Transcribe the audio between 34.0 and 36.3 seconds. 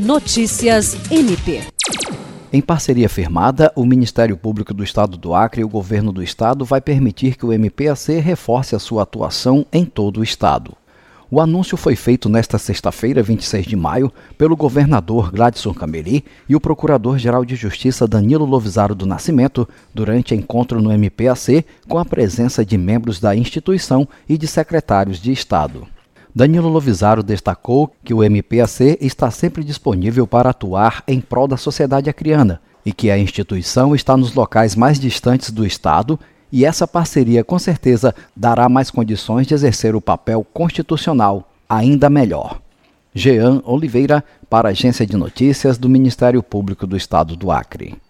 nos locais mais distantes do Estado